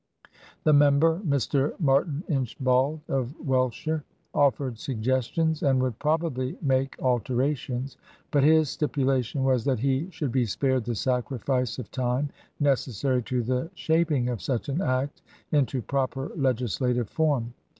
[0.63, 1.79] The member— Mr.
[1.79, 4.03] Martin Inchbald, of Wellshire—
[4.47, 7.97] offered suggestions and would probably make alterations,
[8.31, 13.43] but his stipulation was that he should be spared the sacrifice of time necessary to
[13.43, 17.53] the shaping of such an act into proper legislative form.